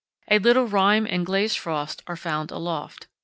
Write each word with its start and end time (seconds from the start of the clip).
A 0.31 0.39
little 0.39 0.65
rime 0.65 1.05
and 1.07 1.27
glazed 1.27 1.59
frost 1.59 2.01
are 2.07 2.15
found 2.15 2.49
aloft. 2.49 3.05